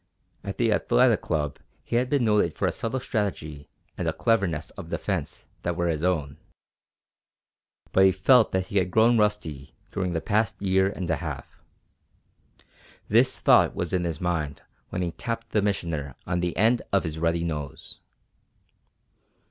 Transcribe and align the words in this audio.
At 0.43 0.57
the 0.57 0.73
Athletic 0.73 1.21
Club 1.21 1.59
he 1.83 1.97
had 1.97 2.09
been 2.09 2.25
noted 2.25 2.55
for 2.57 2.67
a 2.67 2.71
subtle 2.71 2.99
strategy 2.99 3.69
and 3.99 4.07
a 4.07 4.13
cleverness 4.13 4.71
of 4.71 4.89
defence 4.89 5.45
that 5.61 5.75
were 5.75 5.89
his 5.89 6.03
own. 6.03 6.37
But 7.91 8.05
he 8.05 8.11
felt 8.11 8.51
that 8.51 8.65
he 8.65 8.79
had 8.79 8.89
grown 8.89 9.19
rusty 9.19 9.75
during 9.91 10.13
the 10.13 10.19
past 10.19 10.59
year 10.59 10.89
and 10.89 11.07
a 11.07 11.17
half. 11.17 11.61
This 13.09 13.41
thought 13.41 13.75
was 13.75 13.93
in 13.93 14.03
his 14.05 14.19
mind 14.19 14.63
when 14.89 15.03
he 15.03 15.11
tapped 15.11 15.51
the 15.51 15.61
Missioner 15.61 16.15
on 16.25 16.39
the 16.39 16.57
end 16.57 16.81
of 16.91 17.03
his 17.03 17.19
ruddy 17.19 17.43
nose. 17.43 17.99